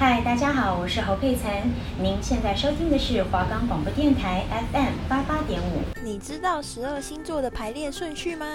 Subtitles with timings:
[0.00, 1.68] 嗨，大家好，我是侯佩岑。
[2.00, 5.82] 您现在收听的是华冈广播电台 FM 八八点五。
[6.04, 8.46] 你知道十二星座的排列顺序吗？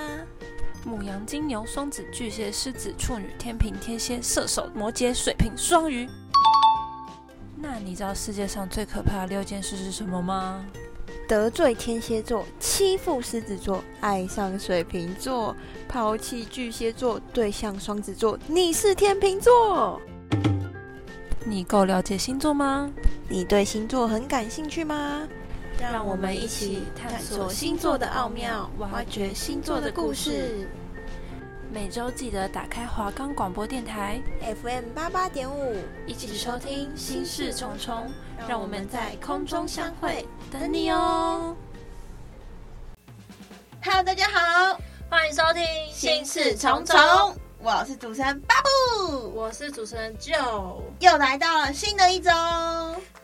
[0.86, 6.08] 母羊、金牛、双子、巨蟹、狮子、处女、天平、天蝎、射手、摩羯、水瓶、双鱼。
[7.58, 10.66] 那你知道世界上最可怕的六件事是什么吗？
[11.28, 15.54] 得罪天蝎座，欺负狮子座，爱上水瓶座，
[15.90, 20.00] 抛弃巨蟹座，对象双子座，你是天秤座。
[21.46, 22.90] 你够了解星座吗？
[23.28, 25.28] 你对星座很感兴趣吗？
[25.80, 30.68] 让我们一起探索星座的奥妙，挖掘星座的故事。
[31.72, 34.22] 每周记得打开华冈广播电台
[34.62, 35.76] FM 八八点五，
[36.06, 38.10] 一起收听心事重重。
[38.48, 41.56] 让我们在空中相会，等你哦。
[43.84, 44.78] Hello，大家好，
[45.10, 46.98] 欢迎收听心事重重。
[47.64, 52.30] 我是主持人巴布，我是主持人 Joe，又来到了新的一周。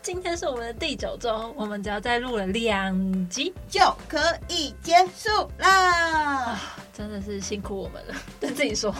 [0.00, 6.52] 今天是我们的第九周，我们只要再录了两集就可以结束啦。
[6.52, 6.60] 啊，
[6.90, 8.94] 真的是辛苦我们了， 对自己说，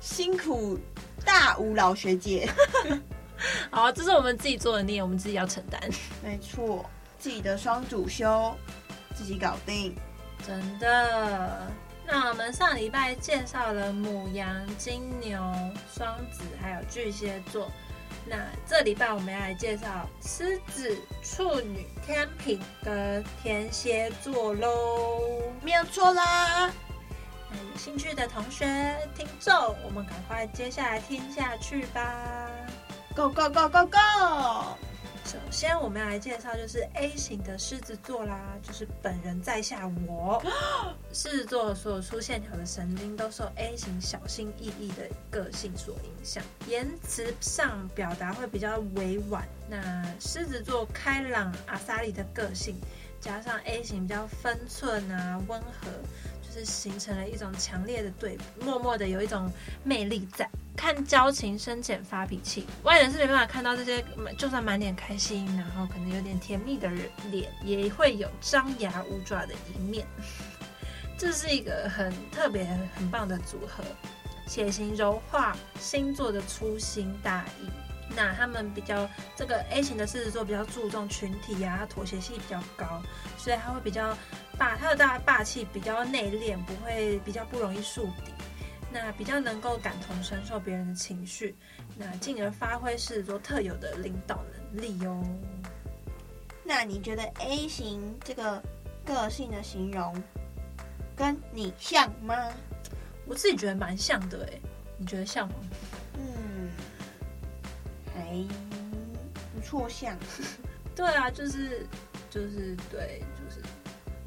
[0.00, 0.78] 辛苦
[1.24, 2.46] 大吴老学姐。
[3.72, 5.80] 好，这是我们自己做的孽，我们自己要承担。
[6.22, 6.84] 没错，
[7.18, 8.54] 自己的双主修，
[9.14, 9.96] 自己搞定，
[10.46, 11.66] 真的。
[12.14, 15.40] 那我们上礼拜介绍了母羊、金牛、
[15.90, 17.70] 双子，还有巨蟹座。
[18.26, 26.70] 那这礼拜我们要来介绍狮子、处女、天平跟天蝎座喽，没有错啦。
[27.50, 32.46] 那有兴趣的同学、听众，我们赶快接下来听下去吧。
[33.16, 34.76] Go go go go go！
[35.62, 40.42] 首先，我们要来介绍就是 A 型的狮子座啦，就是本人在下我。
[41.14, 49.46] 狮子座所有粗线条的神经都受 A 型小心翼翼的个性所影响，言辞上表达会比较委婉。
[49.68, 52.76] 那狮子座开朗阿萨里的个性，
[53.20, 55.86] 加上 A 型比较分寸啊温和，
[56.52, 59.50] 是形成了一种强烈的对比，默默的有一种
[59.82, 60.48] 魅力在。
[60.74, 64.04] 看交情深浅发脾气，外人是没办法看到这些。
[64.38, 70.06] 就算满脸开心，然后可能有点甜蜜的人脸，也会有张牙舞爪的一面。
[71.18, 72.64] 这是一个很特别、
[72.96, 73.84] 很棒的组合，
[74.46, 77.68] 血型柔化，星座的粗心大意。
[78.14, 83.02] 那他们比较这个 A 型的狮子座比较注重群体啊，妥协性比较高，
[83.38, 84.16] 所以他会比较
[84.58, 88.32] 霸，他的大霸气比较内敛，不会比较不容易树敌。
[88.94, 91.56] 那比较能够感同身受别人的情绪，
[91.96, 95.24] 那进而发挥狮子座特有的领导能力哟。
[96.62, 98.62] 那你觉得 A 型这个
[99.02, 100.22] 个性的形容
[101.16, 102.36] 跟你像吗？
[103.24, 104.60] 我自己觉得蛮像的哎，
[104.98, 105.54] 你觉得像吗？
[108.38, 108.48] 嗯，
[109.34, 110.16] 还不错像。
[110.96, 111.86] 对啊，就是
[112.30, 113.62] 就是对，就是，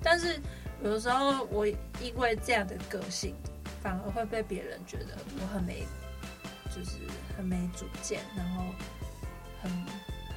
[0.01, 0.39] 但是
[0.83, 3.35] 有的时候我因为这样的个性。
[3.83, 5.85] 反而会被别人觉得我很没，
[6.75, 6.97] 就是
[7.38, 8.63] 很没主见，然后
[9.61, 9.71] 很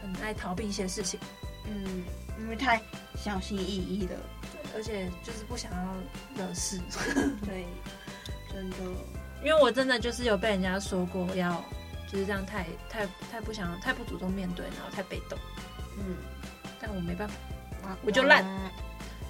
[0.03, 1.19] 很爱逃避一些事情。
[1.65, 2.05] 嗯，
[2.39, 2.79] 因为太
[3.17, 4.17] 小心翼翼的，
[4.53, 5.95] 对，而且就是不想要
[6.37, 6.79] 惹事。
[7.47, 7.65] 对，
[8.53, 8.77] 真的，
[9.43, 11.65] 因为我真的就是有被人家说过要
[12.11, 15.39] 就是这样太太太不想太不主动面对，然后太被动。
[15.99, 16.17] 嗯，
[16.81, 17.35] 但我没办法，
[18.05, 18.45] 我就烂，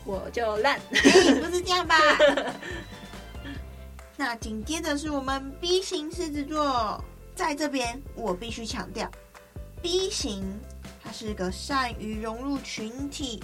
[0.04, 1.96] 我就烂，欸，不是这样吧？
[4.16, 7.02] 那紧接着是我们 B 型狮子座，
[7.34, 9.10] 在这边我必须强调
[9.80, 10.44] ，B 型
[11.02, 13.42] 它是个善于融入群体、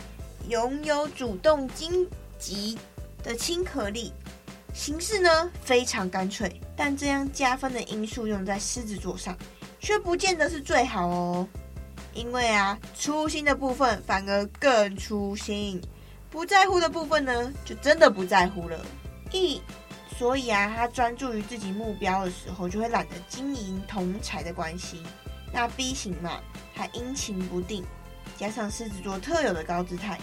[0.49, 2.09] 拥有主动积
[2.39, 2.77] 极
[3.23, 4.12] 的亲和力，
[4.75, 6.61] 形式呢非常干脆。
[6.77, 9.35] 但这样加分的因素用在狮子座上，
[9.81, 11.49] 却不见得是最好哦。
[12.12, 15.81] 因为啊，粗心的部分反而更粗心，
[16.31, 18.85] 不在乎的部分呢，就真的不在乎了。
[19.33, 19.61] 一
[20.17, 25.03] 所以啊，他专注于自己目标的时候，就会懒得经营同侪的关系。
[25.53, 26.41] 那 B 型嘛，
[26.75, 27.85] 他阴晴不定，
[28.37, 30.19] 加上狮子座特有的高姿态，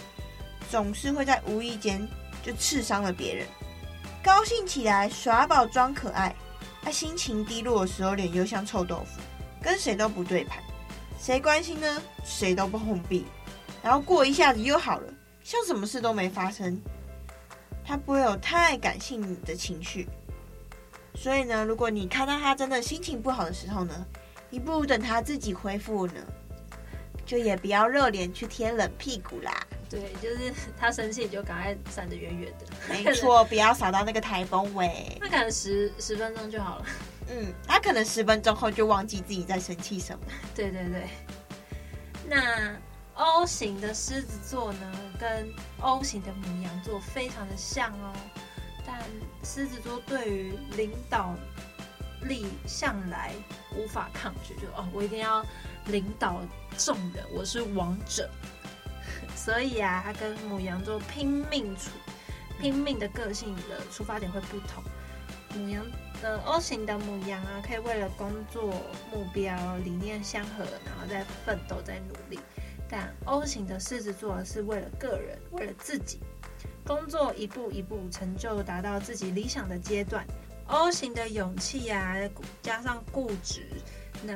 [0.70, 2.06] 总是会在无意间
[2.42, 3.46] 就刺伤了别人。
[4.22, 6.32] 高兴起来耍宝装可爱，
[6.80, 9.20] 他心情低落的时候，脸又像臭豆腐，
[9.60, 10.62] 跟谁都不对盘，
[11.18, 12.00] 谁关心呢？
[12.22, 13.24] 谁都不碰壁，
[13.82, 16.80] 然后过一下子又好了，像什么事都没发生。
[17.84, 20.08] 他不会有太感性的情绪，
[21.16, 24.06] 所以呢，如果你看到他真的心情不好的时候呢，
[24.50, 26.14] 你不如等他自己恢复呢，
[27.26, 29.52] 就也不要热脸去贴冷屁股啦。
[29.92, 32.66] 对，就是 他生气你就赶快闪得远远的。
[32.88, 35.16] 没错，不要扫到那个台风尾。
[35.20, 36.86] 那可能十十分钟就好了。
[37.28, 40.24] 嗯，他可能十分钟后就忘记自己在生气什么。
[40.54, 41.08] 对对对。
[42.26, 42.74] 那
[43.14, 48.12] O 型的狮子座呢，跟 O 型的牡羊座非常的像哦。
[48.86, 48.98] 但
[49.44, 51.36] 狮子座对于领导
[52.22, 53.32] 力向来
[53.76, 55.44] 无法抗拒，就哦，我一定要
[55.86, 56.40] 领导
[56.78, 58.28] 众人，我是王者。
[59.34, 61.90] 所以啊，他跟母羊座拼命处
[62.60, 64.82] 拼命的个性的出发点会不同。
[65.54, 65.84] 母羊
[66.22, 68.72] 的 O 型的母羊啊，可以为了工作
[69.12, 72.40] 目标理念相合，然后再奋斗、再努力。
[72.88, 76.20] 但 O 型的狮子座是为了个人，为了自己。
[76.84, 80.26] 工作一步一步成就，达到自己理想的阶段。
[80.66, 82.16] O 型的勇气、啊，
[82.62, 83.66] 加上固执，
[84.24, 84.34] 那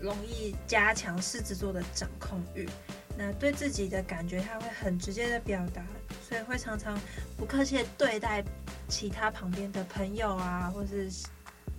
[0.00, 2.68] 容易加强狮子座的掌控欲。
[3.16, 5.82] 那对自己的感觉，他会很直接的表达，
[6.28, 6.98] 所以会常常
[7.36, 8.42] 不客气的对待
[8.88, 11.10] 其他旁边的朋友啊，或是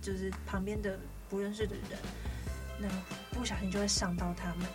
[0.00, 0.98] 就是旁边的
[1.28, 1.98] 不认识的人。
[2.78, 2.88] 那
[3.30, 4.66] 不小心就会伤到他们。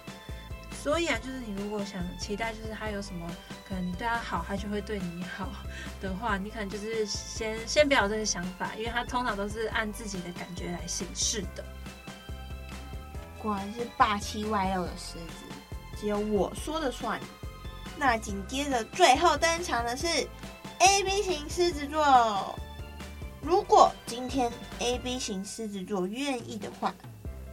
[0.82, 3.30] 所以啊，就是你如果想期待，就是他有什么
[3.68, 5.50] 可能你对他好，他就会对你好
[6.02, 11.66] 的话，你可能就是先先不要这个想法，因为他通常都是按自己的感觉来行事的。
[13.38, 15.46] 果然是霸气外露的狮子，
[16.00, 17.20] 只有我说了算。
[17.98, 20.08] 那紧接着最后登场的是
[20.80, 22.58] AB 型狮子座。
[23.42, 26.94] 如果今天 AB 型狮子座愿意的话，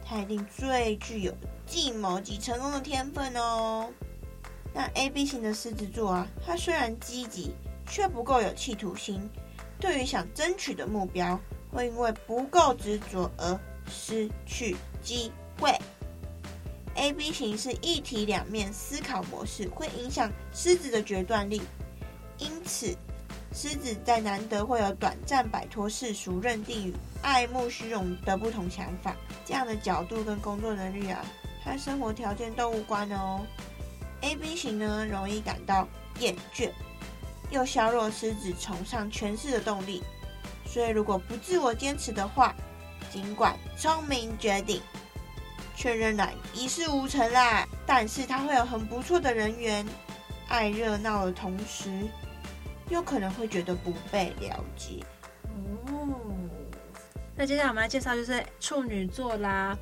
[0.05, 1.33] 他一定最具有。
[1.65, 3.89] 计谋及成功的天分哦。
[4.73, 7.53] 那 A B 型的狮子座啊，他虽然积极，
[7.89, 9.29] 却不够有企图心。
[9.77, 11.37] 对于想争取的目标，
[11.69, 13.59] 会因为不够执着而
[13.91, 15.29] 失去机
[15.59, 15.77] 会。
[16.97, 21.61] A B 型是一体两面思考模式，会影响狮子的决断力。
[22.39, 22.95] 因此，
[23.53, 29.15] 狮子在难得会有短暂摆脱世俗认定与爱慕虚荣的不同想法，
[29.45, 31.23] 这样的角度跟工作能力啊。
[31.63, 33.45] 和生活条件都无关哦。
[34.21, 35.87] AB 型呢，容易感到
[36.19, 36.71] 厌倦，
[37.51, 40.01] 又削弱狮子崇尚权势的动力。
[40.65, 42.55] 所以，如果不自我坚持的话，
[43.11, 44.81] 尽管聪明绝顶，
[45.77, 47.65] 却仍然一事无成啦。
[47.85, 49.85] 但是，他会有很不错的人缘，
[50.47, 51.91] 爱热闹的同时，
[52.89, 55.05] 又可能会觉得不被了解。
[55.43, 56.09] 哦，
[57.35, 59.77] 那接下来我们来介绍就是处女座啦。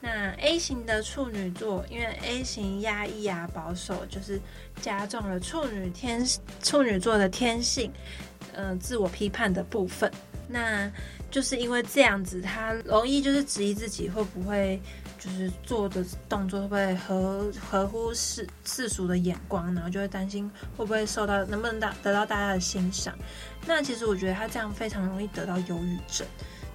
[0.00, 4.38] 那 A 型的处女座，因为 A 型压抑啊、保守，就是
[4.82, 6.22] 加重了处女天
[6.62, 7.90] 处女座的天性，
[8.52, 10.12] 嗯、呃，自我批判的部分。
[10.46, 10.92] 那
[11.30, 14.78] 就是因为这样子，他容易就是质疑自己会不会
[15.24, 23.16] 就是做的动作会不会合合乎世世俗的眼光，然后就会担心会不会受到能不能得到大家的欣赏。
[23.66, 26.26] 那其实我觉得他这样非常容易得到忧郁症。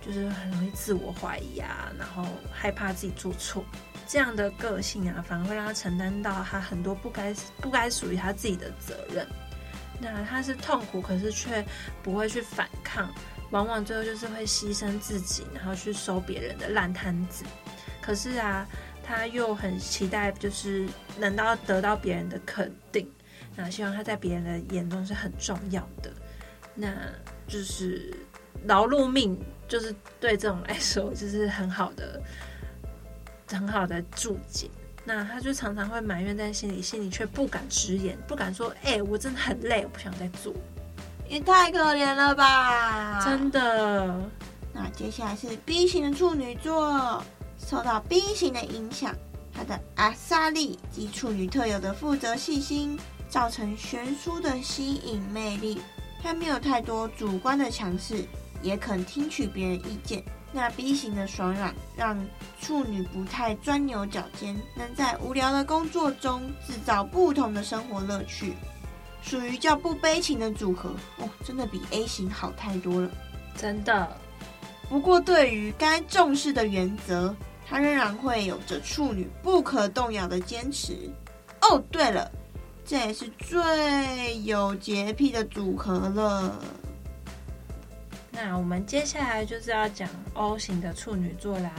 [0.01, 3.63] 就是很容易自我怀疑啊，然后害怕自己做错，
[4.07, 9.27] 这样的个性啊，反而会让他承担到他很多不该不该属于他自己的责任。
[9.99, 11.63] 那他是痛苦，可是却
[12.01, 13.13] 不会去反抗，
[13.51, 17.43] 往往最后就是会牺牲自己，然后去收别人的烂摊子。
[18.09, 18.67] 可是啊，
[19.03, 20.87] 他又很期待，就是
[21.19, 23.07] 能到得到别人的肯定，
[23.55, 26.11] 那希望他在别人的眼中是很重要的。
[26.73, 26.91] 那
[27.47, 28.11] 就是
[28.65, 29.39] 劳碌命。
[29.67, 32.19] 就是对这种来说，就是很好的、
[33.47, 34.67] 很好的注解。
[35.05, 40.51] 那他就常常会埋怨在心里，心里却不敢直言，不敢说：“哎、欸，我真的很累，我不想再做。”
[41.29, 43.23] 也太可怜了吧！
[43.23, 44.19] 真的。
[44.73, 47.23] 那接下来是 B 型的处女座，
[47.69, 49.13] 受到 B 型的影响，
[49.53, 52.97] 他的阿萨利及处女特有的负责细心，
[53.29, 55.79] 造成悬殊的吸引魅力。
[56.23, 58.25] 他没有太多主观的强势。
[58.61, 60.21] 也肯听取别人意见。
[60.51, 62.19] 那 B 型的爽朗让
[62.59, 68.53] 处女不太钻牛角尖，能在无聊的工作中制造不同的生活乐趣，
[69.21, 73.09] 属于较不悲情的组合哦，真的比 A 型好太多了，
[73.55, 74.17] 真的。
[74.89, 77.33] 不过对于该重视的原则，
[77.69, 81.09] 他仍然会有着处女不可动摇的坚持。
[81.61, 82.31] 哦，对了，
[82.83, 86.59] 这也是最有洁癖的组合了。
[88.31, 91.71] 那我们接下来就是要讲 O 型的处女座啦，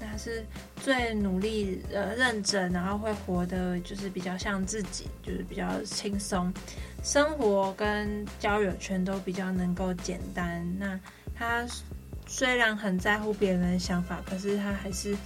[0.00, 0.44] 那是
[0.82, 6.52] 最努力、呃认真，然后会活得就是比较像自己，就是比较轻松，
[7.04, 10.66] 生活跟交友圈都比较能够简单。
[10.78, 10.98] 那
[11.34, 11.66] 他
[12.28, 15.16] 虽然很在乎别人的想法，可是他还是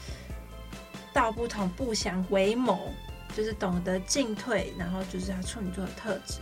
[1.13, 2.95] 道不同不相为谋，
[3.37, 6.39] 就是懂得进退，然后就是他处女座的特质。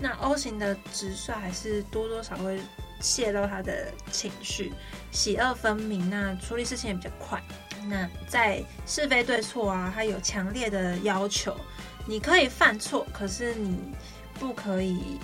[0.00, 2.58] 那 O 型的直率还是多多少会。
[3.00, 4.72] 泄露他的情绪，
[5.12, 7.40] 喜恶分明，那处理事情也比较快。
[7.86, 11.56] 那在是非对错啊，他有强烈的要求，
[12.08, 13.78] 你可以犯错，可是你
[14.34, 15.20] 不可以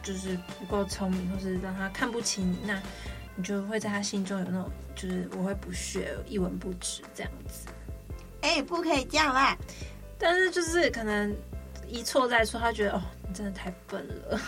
[0.00, 2.80] 就是不够聪明，或是让他看不起你，那
[3.38, 7.68] 你就会在他心中有那种就是我会不屑一文不值这样子。
[8.40, 9.56] 哎、欸，不可以这样啦！
[10.18, 11.32] 但是就是可能
[11.86, 14.40] 一错再错，他觉得哦，你真的太笨了，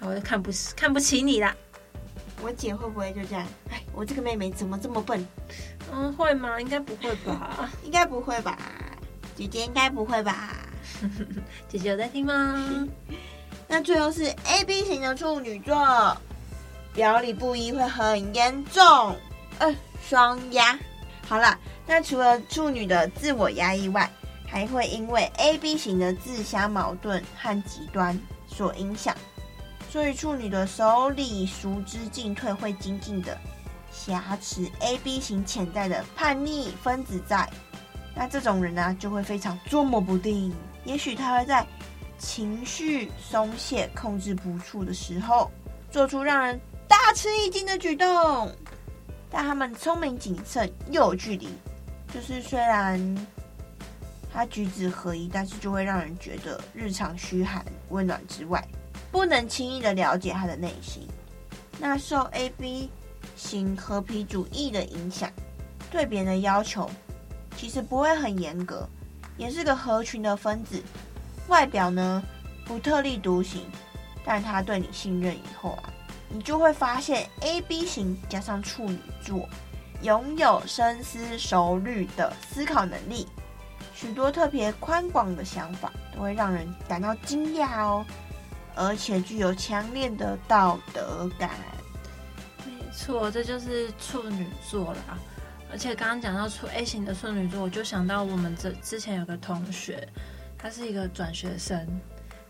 [0.00, 1.56] 我就看不起看不起你啦。
[2.42, 3.46] 我姐会不会就这样？
[3.70, 5.26] 哎，我这个妹妹怎么这么笨？
[5.90, 6.60] 嗯，会吗？
[6.60, 7.70] 应该不会吧？
[7.82, 8.58] 应该不会吧？
[9.34, 10.54] 姐姐应该不会吧？
[11.66, 12.86] 姐姐有在听吗？
[13.66, 15.74] 那最后是 A B 型的处女座，
[16.94, 19.16] 表里不一会很严重。
[19.58, 19.74] 呃，
[20.08, 20.78] 双压。
[21.26, 21.58] 好了。
[21.86, 24.08] 那除了处女的自我压抑外，
[24.46, 28.16] 还会因为 AB 型的自相矛盾和极端
[28.46, 29.12] 所影响，
[29.90, 33.36] 所以处女的手里熟知进退会紧紧的
[33.90, 37.48] 挟持 AB 型潜在的叛逆分子在。
[38.14, 40.54] 那这种人呢、就会非常捉摸不定，
[40.84, 41.66] 也许他会在
[42.18, 45.50] 情绪松懈、控制不住的时候，
[45.90, 48.52] 做出让人大吃一惊的举动。
[49.30, 51.48] 但他们聪明谨慎又有距离。
[52.12, 53.26] 就是虽然
[54.32, 58.66] 他举止合一，但是就会让人觉得日常嘘寒问暖之外，
[59.12, 61.06] 不能轻易的了解他的内心。
[61.78, 62.90] 那受 AB
[63.36, 65.30] 型和平主义的影响，
[65.92, 66.90] 对别人的要求
[67.56, 68.88] 其实不会很严格，
[69.36, 70.82] 也是个合群的分子。
[71.46, 72.20] 外表呢
[72.64, 73.62] 不特立独行，
[74.24, 75.92] 但他对你信任以后啊，
[76.30, 79.48] 你就会发现 AB 型加上处女座。
[80.02, 83.28] 拥有深思熟虑的思考能力，
[83.94, 88.06] 许多特别宽广的想法都会让人感到惊讶哦，
[88.74, 91.50] 而且具有强烈的道德感。
[92.64, 95.18] 没错，这就是处女座啦。
[95.70, 100.08] 而且刚刚讲到处 A 型的处女座，我就想到我们这之前有个同学，
[100.56, 101.86] 他是一个转学生，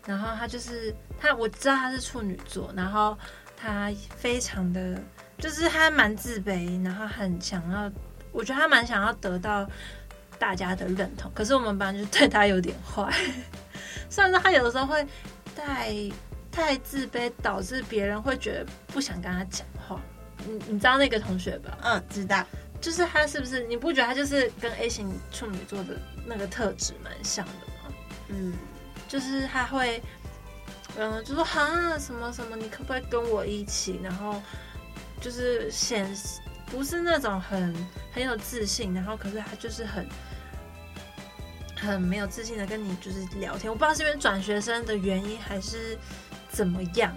[0.05, 3.17] 然后他就是他，我知道他是处女座，然后
[3.61, 4.97] 他非常的。
[5.37, 7.91] 就是他蛮自卑，然后很想要，
[8.31, 9.67] 我觉得他蛮想要得到
[10.37, 11.31] 大家的认同。
[11.33, 13.11] 可是我们班就对他有点坏，
[14.07, 15.03] 虽然说他有的时候会
[15.55, 15.95] 太
[16.51, 19.99] 太自卑，导致别人会觉得不想跟他讲话。
[20.45, 21.75] 你你知道那个同学吧？
[21.81, 22.45] 嗯，知道。
[22.79, 23.63] 就是他是不是？
[23.65, 27.95] 你不觉得他就是跟 A 型处女座的那个特质蛮像的吗？
[28.27, 28.53] 嗯，
[29.07, 30.01] 就是他会，
[30.97, 33.99] 嗯，就说哈什么什么，你可不可以跟我一起？
[34.03, 34.41] 然后。
[35.21, 36.03] 就是显
[36.65, 37.75] 不是那种很
[38.11, 40.09] 很有自信，然后可是他就是很
[41.79, 43.71] 很没有自信的跟你就是聊天。
[43.71, 45.95] 我不知道是因为转学生的原因还是
[46.49, 47.15] 怎么样，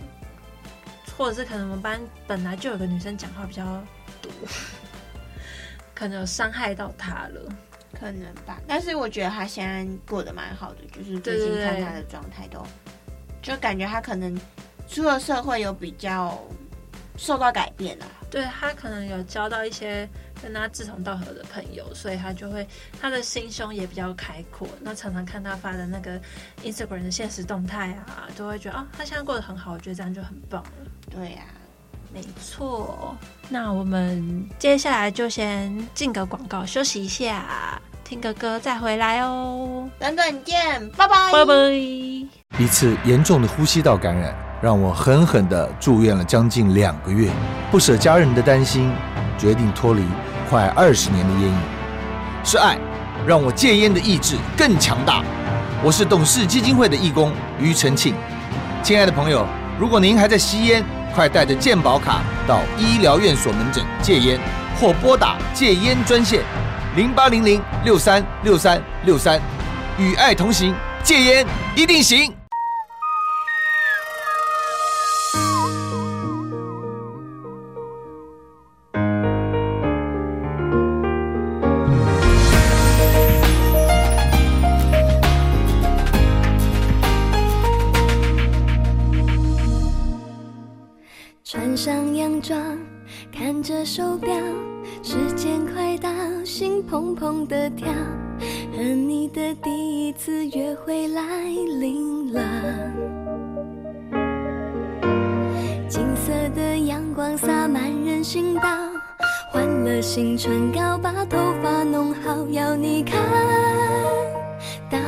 [1.16, 3.82] 或者是可能我们班本来就有个女生讲话比较
[4.20, 4.28] 毒，
[5.94, 7.50] 可能有伤害到他了，
[7.98, 8.60] 可能吧。
[8.68, 12.62] 但是我觉得他现在过得蛮好的，就是最近看他的状态都，
[13.44, 14.36] 就感觉他可能
[14.88, 16.36] 出了社会有比较。
[17.16, 20.08] 受到改变了，对，他可能有交到一些
[20.42, 22.66] 跟他志同道合的朋友，所以他就会
[23.00, 24.66] 他的心胸也比较开阔。
[24.80, 26.20] 那常常看他发的那个
[26.64, 30.70] Instagram 的现实动态啊，都会觉得啊、哦，他现在过得很好，我觉得这样就很棒了。
[31.08, 31.54] 对呀、啊，
[32.12, 33.16] 没错。
[33.48, 39.88] 那我们接下来就先进个广告，休息一下，听个歌再回来哦。
[39.98, 41.54] 等等见，拜拜，拜拜。
[42.58, 44.34] 一次严重的呼吸道感染。
[44.62, 47.28] 让我狠狠地住院了将近两个月，
[47.70, 48.90] 不舍家人的担心，
[49.36, 50.02] 决定脱离
[50.48, 51.58] 快二十年的烟瘾。
[52.42, 52.78] 是爱，
[53.26, 55.22] 让我戒烟的意志更强大。
[55.82, 57.30] 我是董事基金会的义工
[57.60, 58.14] 庾澄庆。
[58.82, 59.46] 亲爱的朋友，
[59.78, 60.82] 如果您还在吸烟，
[61.14, 64.40] 快带着健保卡到医疗院所门诊戒烟，
[64.80, 66.40] 或拨打戒烟专线
[66.96, 69.40] 零八零零六三六三六三，
[69.98, 70.72] 与爱同行，
[71.02, 72.32] 戒烟一定行。
[91.44, 92.56] 穿上洋装，
[93.36, 94.32] 看着手表，
[95.02, 95.63] 时间，
[96.44, 97.88] 心砰砰的跳，
[98.76, 101.22] 和你的第一次约会来
[101.80, 102.42] 临了。
[105.88, 108.62] 金色的阳光洒满人行道，
[109.50, 113.18] 换了新唇膏，把头发弄好，要你看
[114.90, 114.98] 到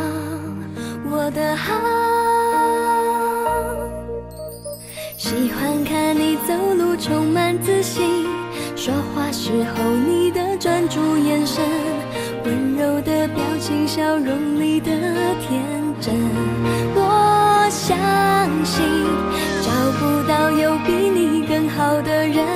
[1.11, 1.75] 我的好，
[5.19, 6.37] 喜欢看你。
[6.47, 8.25] 走路充满自信，
[8.87, 11.61] 说话时候你的专注眼神，
[12.45, 14.93] 温柔的表情，笑容里的
[15.40, 15.61] 天
[16.00, 16.14] 真。
[16.95, 17.99] 我相
[18.64, 18.87] 信
[19.61, 22.47] 找不到有比你更好的人，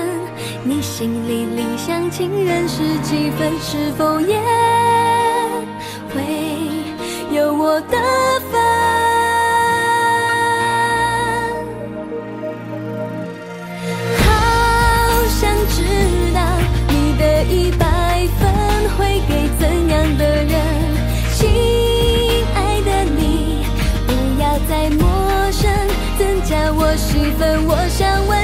[0.63, 3.51] 你心里理想情人是几分？
[3.61, 4.39] 是否也
[6.15, 6.23] 会
[7.37, 7.99] 有我的
[17.51, 18.49] 一百分
[18.97, 20.55] 会给怎样的人？
[21.35, 21.49] 亲
[22.55, 23.67] 爱的你，
[24.07, 25.69] 不要再陌生，
[26.17, 27.67] 增加我戏份。
[27.67, 28.40] 我想问，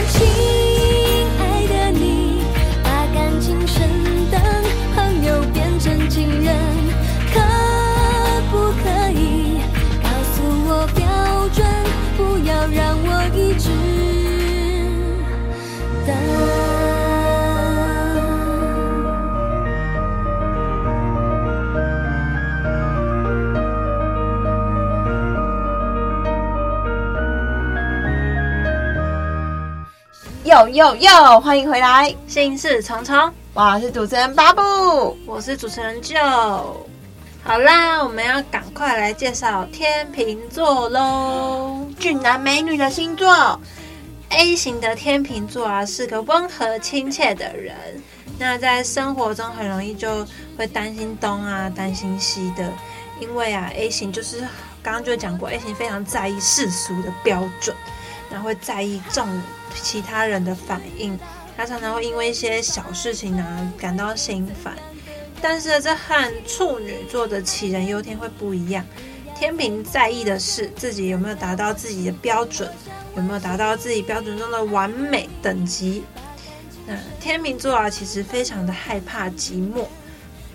[30.47, 36.63] 哟哟哟，欢迎回来，心事重重，我是主持人巴布，我是主持人 Joe。
[37.43, 43.61] 好啦，我们要赶快来介绍天秤座喽，俊男美女的星座。
[44.29, 47.75] A 型的天秤座啊，是个温和亲切的人，
[48.39, 50.25] 那在生活中很容易就
[50.57, 52.73] 会担心东啊，担心西的，
[53.19, 54.43] 因为啊，A 型就是
[54.81, 57.75] 刚刚就讲过，A 型非常在意世俗的标准，
[58.31, 59.27] 然后会在意重。
[59.83, 61.19] 其他人的反应，
[61.57, 64.75] 他常常会因为一些小事情呢感到心烦。
[65.41, 68.85] 但是这和处女座的杞人忧天会不一样。
[69.39, 72.73] 天平在意的是自己有没有达到自己的标准，
[73.17, 76.05] 有没有达到自己标准中的完美等级。
[76.87, 79.85] 那天秤座啊，其实非常的害怕寂寞。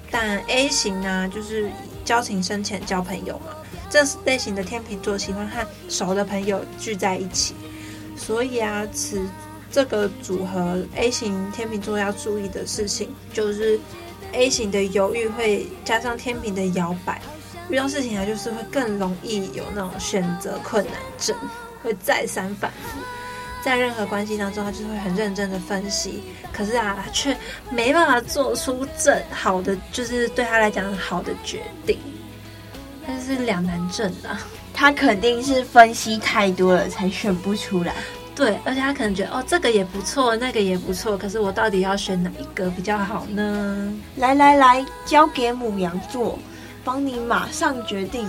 [0.09, 1.69] 但 A 型呢，就是
[2.03, 3.55] 交情深浅交朋友嘛。
[3.87, 7.53] 这类型的天秤座喜欢和熟的朋友聚在一起。
[8.23, 9.19] 所以啊，此
[9.71, 13.79] 这个组合 A 型天秤座要注意的事情，就是
[14.31, 17.19] A 型的犹豫会加上天秤的摇摆，
[17.67, 21.35] 遇到事情啊，就是会更容易有那种选择困难症，
[21.81, 22.99] 会再三反复，
[23.63, 26.21] 在任何关系当中，他就会很认真的分析，
[26.53, 27.35] 可是啊，却
[27.71, 31.97] 没办法做出正好的，就是对他来讲好的决定，
[33.05, 34.39] 他是两难症啊。
[34.73, 37.93] 他肯定是分析太多了，才选不出来。
[38.33, 43.93] 对，而且他可能觉得哦，这个也不错，那个也不错，可是我到底要选哪一个比较好呢？
[44.15, 46.39] 来来来，交给母羊座，
[46.83, 48.25] 帮你马上决定。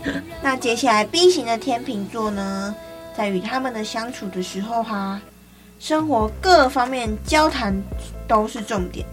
[0.40, 2.74] 那接下来 B 型的天秤座呢，
[3.14, 5.20] 在与他们的相处的时候哈，
[5.80, 7.76] 生活各方面交谈
[8.26, 9.04] 都是重点，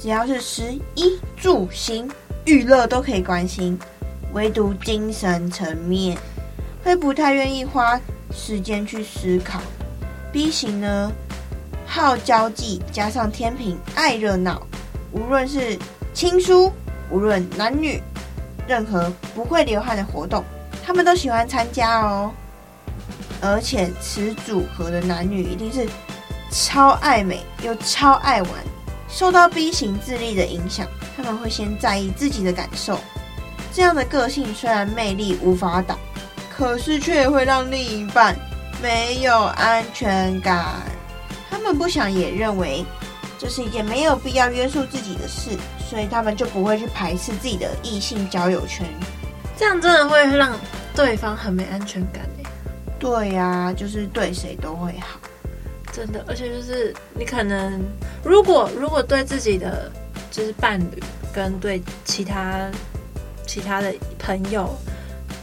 [0.00, 2.10] 只要是食衣住行
[2.46, 3.78] 娱乐都可以关心。
[4.32, 6.16] 唯独精神层面
[6.84, 8.00] 会不太愿意花
[8.32, 9.60] 时间去思考。
[10.30, 11.10] B 型呢，
[11.86, 14.66] 好交际，加上天平爱热闹，
[15.12, 15.78] 无论是
[16.12, 16.70] 亲疏，
[17.10, 18.02] 无论男女，
[18.66, 20.44] 任何不会流汗的活动，
[20.84, 22.30] 他们都喜欢参加哦。
[23.40, 25.88] 而且此组合的男女一定是
[26.50, 28.50] 超爱美又超爱玩。
[29.08, 30.86] 受到 B 型智力的影响，
[31.16, 32.98] 他们会先在意自己的感受。
[33.72, 35.96] 这样的个性虽然魅力无法挡，
[36.50, 38.34] 可是却会让另一半
[38.82, 40.74] 没有安全感。
[41.48, 42.84] 他们不想也认为
[43.38, 45.50] 这是一件没有必要约束自己的事，
[45.88, 48.84] 所以他们就不会去排斥自己的异性交友圈。
[49.56, 50.58] 这样真的会让
[50.94, 52.44] 对方很没安全感耶。
[52.98, 55.20] 对呀、啊，就是对谁都会好，
[55.92, 56.24] 真的。
[56.26, 57.80] 而且就是你可能
[58.24, 59.90] 如果如果对自己的
[60.32, 61.02] 就是伴侣
[61.32, 62.68] 跟对其他。
[63.48, 64.76] 其他的朋友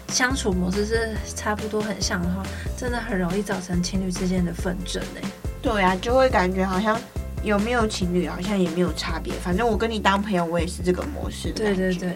[0.10, 2.44] 相处模式是差不多很像的话，
[2.78, 5.28] 真的很容易造成情侣之间的纷争呢。
[5.62, 6.98] 对啊，就会感觉好像
[7.44, 11.52] 有没有情侣好像也没有差别，反正我跟你当朋友，我也是这个模式。
[11.52, 12.16] 对对对。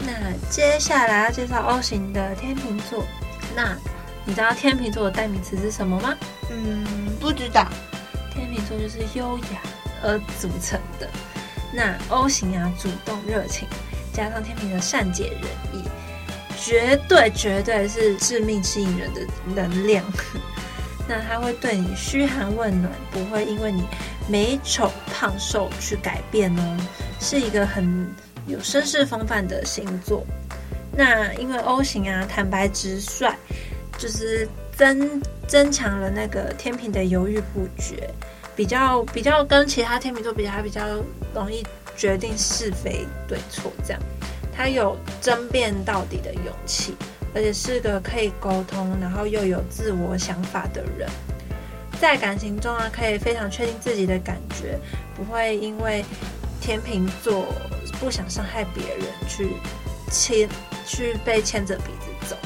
[0.00, 0.12] 那
[0.50, 3.02] 接下来要介绍 O 型的天秤座，
[3.56, 3.74] 那
[4.26, 6.14] 你知道天秤座的代名词是什么吗？
[6.50, 6.84] 嗯，
[7.18, 7.66] 不知道。
[8.34, 9.62] 天秤座就是优雅
[10.02, 11.08] 而组成的。
[11.72, 13.66] 那 O 型啊，主动热情。
[14.12, 15.84] 加上天秤的善解人意，
[16.60, 19.20] 绝对绝对是致命吸引人的
[19.54, 20.04] 能量。
[21.08, 23.82] 那他会对你嘘寒问暖，不会因为你
[24.28, 26.76] 美丑胖瘦去改变哦，
[27.18, 28.06] 是一个很
[28.46, 30.24] 有绅士风范的星座。
[30.96, 33.34] 那因为 O 型啊，坦白直率，
[33.98, 34.46] 就是
[34.76, 38.08] 增增强了那个天秤的犹豫不决，
[38.54, 40.82] 比较比较跟其他天秤座比较，比较
[41.34, 43.72] 容易决定是非对错。
[43.84, 44.02] 这样，
[44.54, 46.94] 他有争辩到底的勇气，
[47.34, 51.08] 而且是个可以沟通，然后又有自我想法的人。
[52.00, 54.78] 在感情中啊，可以非常确定自己的感觉，
[55.14, 56.04] 不会因为
[56.60, 57.46] 天秤座
[58.00, 59.56] 不想伤害别人去
[60.10, 60.48] 牵
[60.84, 62.36] 去被牵着鼻子走。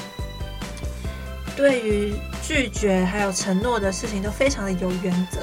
[1.56, 5.40] 对于拒绝还有承诺的事情都非常的有原则，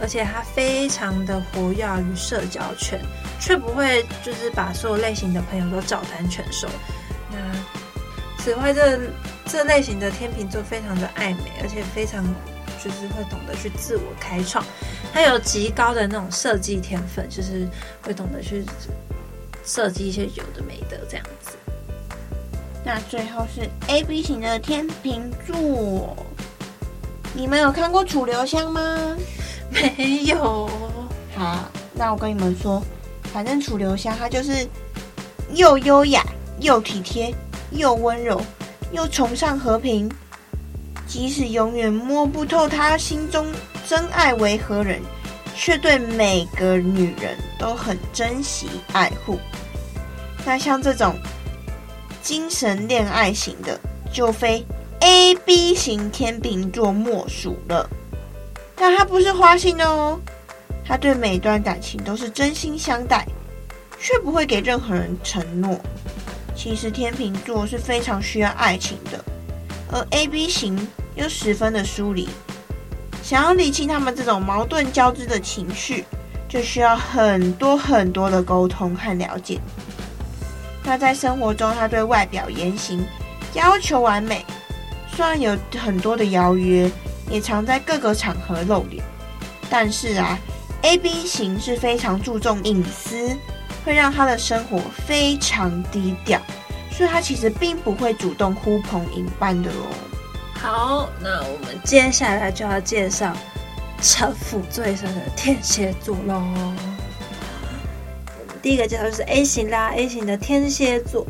[0.00, 3.00] 而且他非常的活跃于社交圈，
[3.40, 6.68] 却不会就是把所有类型的朋友都照单全收。
[7.30, 7.38] 那
[8.42, 8.98] 此外，这
[9.46, 12.24] 这类型的天秤座非常的爱美，而且非常。
[12.82, 14.64] 就是会懂得去自我开创，
[15.12, 17.64] 他有极高的那种设计天分，就是
[18.02, 18.64] 会懂得去
[19.64, 21.52] 设计一些有的没的这样子。
[22.84, 26.16] 那最后是 A B 型的天秤座，
[27.34, 29.16] 你们有看过楚留香吗？
[29.72, 30.68] 没有。
[31.34, 32.82] 好，那我跟你们说，
[33.32, 34.66] 反正楚留香他就是
[35.54, 36.24] 又优雅
[36.60, 37.34] 又体贴
[37.70, 38.40] 又温柔
[38.92, 40.10] 又崇尚和平。
[41.06, 43.46] 即使永远摸不透他心中
[43.86, 45.00] 真爱为何人，
[45.54, 49.38] 却对每个女人都很珍惜爱护。
[50.46, 51.14] 那像这种
[52.22, 53.78] 精神恋爱型的，
[54.10, 54.64] 就非
[55.00, 57.88] A B 型天秤座莫属了。
[58.82, 60.18] 但他不是花心的哦，
[60.84, 63.24] 他对每段感情都是真心相待，
[64.00, 65.78] 却不会给任何人承诺。
[66.56, 69.24] 其实天秤座是非常需要爱情的，
[69.92, 70.76] 而 A B 型。
[71.14, 72.26] 又十分的疏离，
[73.22, 76.06] 想要理清他们这种矛盾交织的情绪，
[76.48, 79.60] 就需要很多很多的沟通和了解。
[80.82, 83.04] 那在生活中，他对外表言行
[83.52, 84.44] 要求完美，
[85.14, 86.90] 虽然有很多的邀约，
[87.30, 89.02] 也常在各个场合露脸，
[89.70, 90.38] 但是啊
[90.82, 93.36] ，AB 型是非常注重隐私，
[93.84, 96.40] 会让他的生活非常低调，
[96.90, 99.86] 所以他其实并不会主动呼朋引伴的哦。
[100.54, 103.36] 好，那我们接下来就要介绍
[104.00, 106.42] 城府最深的天蝎座喽。
[108.60, 111.26] 第一个介绍就是 A 型啦，A 型的天蝎座，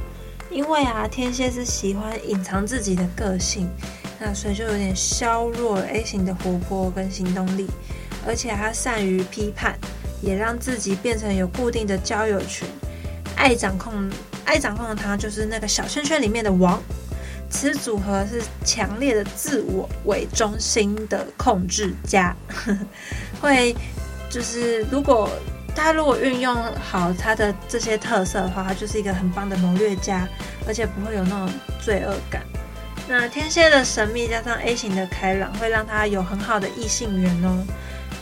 [0.51, 3.71] 因为啊，天蝎是喜欢隐藏自己的个性，
[4.25, 7.67] 那所以就有点削弱 A 型的活泼跟行动力，
[8.25, 9.77] 而且他善于批判，
[10.21, 12.69] 也让自己变成有固定的交友群，
[13.35, 14.09] 爱掌控，
[14.45, 16.81] 爱掌控的他就是那个小圈圈里面的王。
[17.51, 22.35] 此组合是强烈的自我为中心的控制家，
[23.43, 23.77] 会
[24.31, 25.29] 就是如果
[25.75, 30.27] 他如果运用好他的这些特色的话，他就是一个很棒的谋略家，
[30.67, 32.43] 而且不会有那种罪恶感。
[33.13, 37.63] 那天蝎的神秘加上 A 型的开朗，会让他有很好的异性缘哦。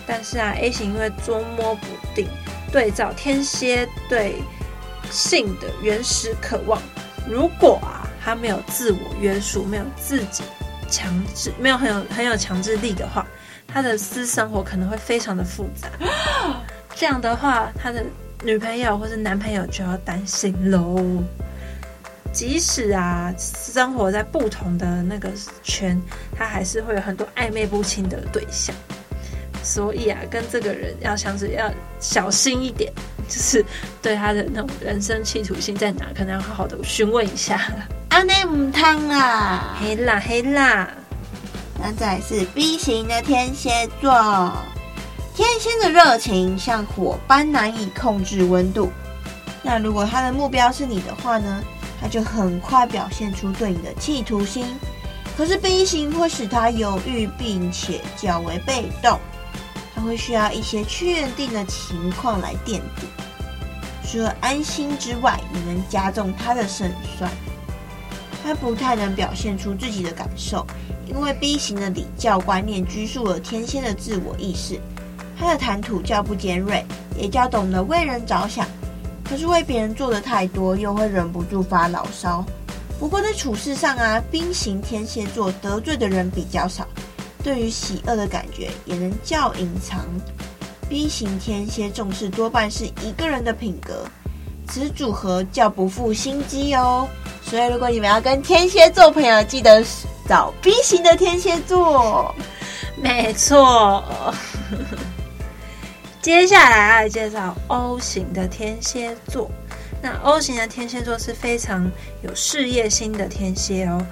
[0.05, 2.27] 但是啊，A 型因为捉摸不定，
[2.73, 4.43] 对照天蝎对
[5.09, 6.83] 性的原始渴望，
[7.29, 8.07] 如果啊。
[8.23, 10.45] 他没有自我约束，没有自己
[10.91, 13.27] 强制，没有很有很有强制力的话，
[13.67, 15.89] 他的私生活可能会非常的复杂。
[16.95, 18.05] 这样的话，他的
[18.43, 21.03] 女朋友或是男朋友就要担心喽。
[22.33, 25.31] 即使啊，生活在不同的那个
[25.63, 26.01] 圈，
[26.37, 28.75] 他还是会有很多暧昧不清的对象。
[29.63, 32.91] 所以啊，跟这个人要相处要小心一点，
[33.29, 33.63] 就是
[34.01, 37.61] 对他的那种人生企图心在哪，可能要好好的询问一下。
[38.09, 40.89] 阿内姆汤啊，黑啦黑啦，
[41.79, 44.11] 那再是 B 型的天蝎座，
[45.35, 48.91] 天蝎的热情像火般难以控制温度。
[49.63, 51.63] 那如果他的目标是你的话呢，
[52.01, 54.65] 他就很快表现出对你的企图心。
[55.37, 59.19] 可是 B 型会使他犹豫，并且较为被动。
[59.95, 63.07] 他会需要一些确定的情况来垫底，
[64.07, 67.31] 除了安心之外，也能加重他的胜算。
[68.43, 70.67] 他不太能表现出自己的感受，
[71.07, 74.81] 因为 B 型的礼教观念拘束了天蝎的自我意识。
[75.39, 76.85] 他的谈吐较不尖锐，
[77.17, 78.67] 也较懂得为人着想。
[79.31, 82.45] 可是为别人做的太多，又会忍不住发牢骚。
[82.99, 86.85] 不过在处事上啊，B 型天蝎座得罪的人比较少，
[87.45, 90.05] 对于喜恶的感觉也能较隐藏。
[90.89, 94.05] B 型天蝎重视多半是一个人的品格，
[94.67, 97.09] 此组合较不负心机哦。
[97.41, 99.85] 所以，如果你们要跟天蝎座朋友，记得
[100.29, 102.35] 找 B 型的天蝎座。
[102.97, 104.03] 没错。
[106.23, 109.51] 接下来来介绍 O 型的天蝎座。
[110.03, 111.91] 那 O 型的天蝎座是非常
[112.23, 114.05] 有事业心的天蝎哦，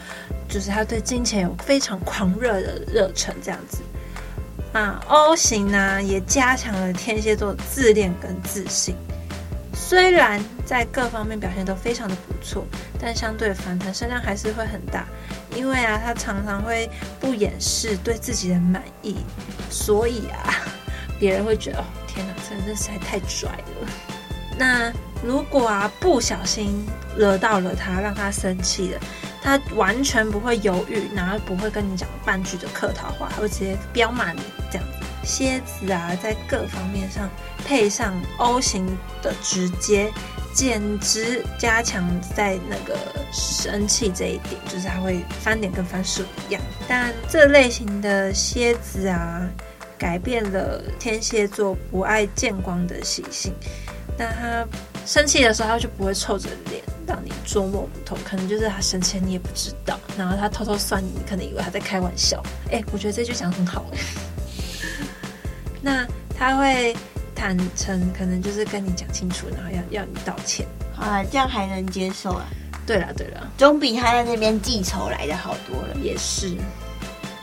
[0.48, 3.78] 就是他对金钱有非常狂热的热忱这样子。
[4.72, 8.96] 啊，O 型呢也加强了天蝎座自恋跟自信。
[9.74, 12.64] 虽然在各方面表现都非常的不错，
[12.98, 15.06] 但相对反弹声量还是会很大，
[15.54, 16.88] 因为啊，他常常会
[17.20, 19.16] 不掩饰对自己的满意，
[19.70, 20.54] 所以啊，
[21.18, 21.84] 别人会觉得，
[22.48, 23.88] 真的实在太拽了。
[24.58, 26.84] 那如果啊不小心
[27.16, 29.00] 惹到了他，让他生气了，
[29.42, 35.06] 他完全不会犹豫，然后不会跟你讲半句的客套话，他会直接彪骂你这样子。
[35.24, 37.28] 蝎子啊，在各方面上
[37.66, 38.86] 配上 O 型
[39.20, 40.10] 的直接，
[40.54, 42.96] 简直加强在那个
[43.30, 46.62] 生气这一点，就是他会翻脸跟翻书一样。
[46.88, 49.46] 但这类型的蝎子啊，
[49.98, 53.52] 改变了天蝎座不爱见光的习性。
[54.16, 54.66] 那他
[55.04, 62.42] 生气的时候，他就不会臭着脸让你捉摸不透，可能就是他生气你也不知道，然后他偷偷算你，你可能以为他在开玩笑。
[62.70, 63.98] 哎，我觉得这句讲得很好哎。
[65.80, 66.06] 那
[66.36, 66.96] 他会
[67.34, 70.66] 坦诚，可能就是跟你讲清楚，然后要要你道歉。
[70.96, 72.44] 啊，这样还能接受啊？
[72.84, 75.94] 对了对了，总比他在那边记仇来的好多了。
[76.02, 76.56] 也是。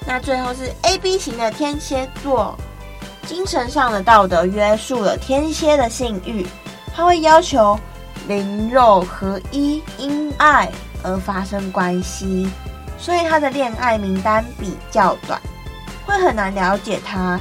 [0.07, 2.55] 那最后是 AB 型的天蝎座，
[3.25, 6.45] 精神上的道德约束了天蝎的性欲，
[6.95, 7.77] 他会要求
[8.27, 10.71] 灵肉合一，因爱
[11.03, 12.47] 而发生关系，
[12.99, 15.41] 所以他的恋爱名单比较短，
[16.05, 17.39] 会很难了解他。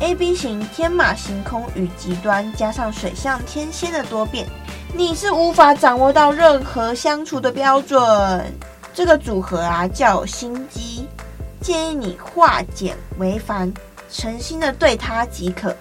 [0.00, 4.46] A B 型天马行空与极端，加上水象天蝎的多变，
[4.94, 7.98] 你是无法掌握到任何相处的标准。
[8.94, 11.06] 这个组合啊，叫心机，
[11.60, 13.72] 建议你化简为繁，
[14.10, 15.74] 诚心的对他即可。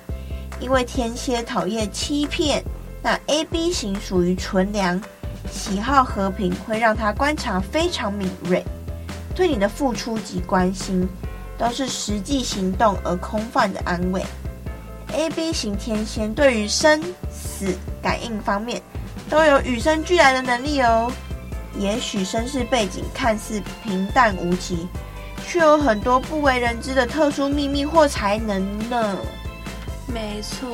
[0.59, 2.63] 因为天蝎讨厌欺骗，
[3.01, 5.01] 那 A B 型属于纯良，
[5.51, 8.63] 喜好和平，会让他观察非常敏锐，
[9.33, 11.07] 对你的付出及关心。
[11.57, 14.23] 都是实际行动而空泛的安慰。
[15.11, 18.81] AB 型天蝎对于生死感应方面
[19.29, 21.11] 都有与生俱来的能力哦。
[21.77, 24.87] 也许身世背景看似平淡无奇，
[25.49, 29.17] 却有很多不为人知的特殊秘密或才能呢。
[30.05, 30.69] 没错，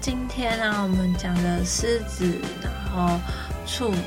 [0.00, 2.24] 今天呢、啊，我们讲了狮子，
[2.62, 3.20] 然后
[3.66, 3.98] 处女、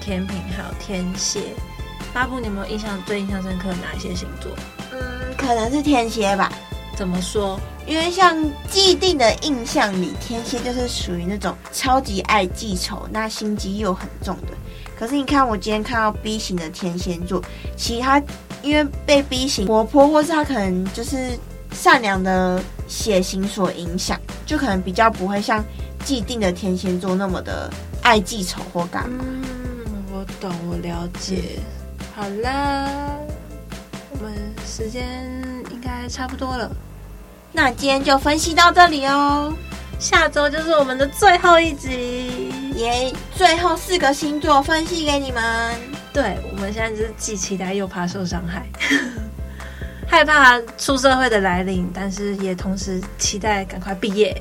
[0.00, 1.40] 天秤还有天蝎。
[2.14, 4.52] 巴布，你有没有印象最印象深刻的哪一些星座？
[4.92, 5.00] 嗯
[5.36, 6.52] 可能是天蝎吧？
[6.96, 7.58] 怎么说？
[7.84, 8.36] 因为像
[8.70, 14.56] 既定的印象里，天蝎就是属于那种超级爱记仇，那心机又很重的。
[14.96, 17.42] 可是你看，我今天看到 B 型的天蝎座，
[17.76, 18.22] 其他
[18.66, 21.38] 因为被 B 型活泼，或是他可能就是
[21.72, 25.64] 善良的血型所影响，就可能比较不会像
[26.04, 27.70] 既定的天蝎座那么的
[28.02, 29.24] 爱记仇或干嘛。
[29.24, 31.60] 嗯，我懂，我了解。
[32.14, 32.90] 好啦。
[34.18, 34.32] 我们
[34.66, 35.04] 时间
[35.70, 36.70] 应该差不多了，
[37.52, 39.52] 那今天就分析到这里哦。
[39.98, 43.12] 下周就是我们的最后一集，耶！
[43.34, 45.74] 最后四个星座分析给你们。
[46.16, 48.66] 对，我们现在就是既期待又怕受伤害，
[50.08, 54.34] 害怕出社会的来临，但是也同时期待赶快毕业。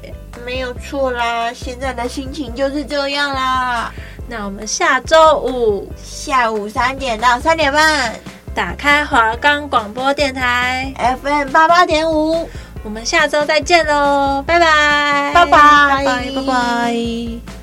[0.46, 3.92] 没有错啦，现在的心情就是这样啦。
[4.30, 8.16] 那我们下周五下午三点到三点半。
[8.54, 12.48] 打开华冈广播电台 FM 八八点五，
[12.86, 17.55] 我们下周再见喽，拜拜，拜拜，拜拜，拜拜。